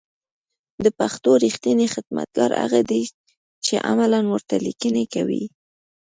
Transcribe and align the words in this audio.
د 0.83 0.85
پښتو 0.99 1.29
رېښتينی 1.45 1.87
خدمتگار 1.93 2.51
هغه 2.63 2.81
دی 2.91 3.03
چې 3.65 3.73
عملاً 3.89 4.19
ورته 4.29 4.55
ليکنې 4.65 5.03
کوي 5.13 5.43